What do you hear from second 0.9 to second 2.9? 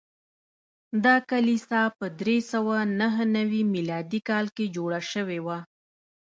دا کلیسا په درې سوه